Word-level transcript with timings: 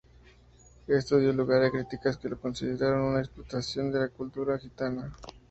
Esto 0.87 1.19
dio 1.19 1.31
lugar 1.31 1.61
a 1.61 1.69
críticas 1.69 2.17
que 2.17 2.27
lo 2.27 2.41
consideraron 2.41 3.01
una 3.11 3.19
explotación 3.19 3.91
de 3.91 3.99
la 3.99 4.07
cultura 4.09 4.57
gitana. 4.57 5.15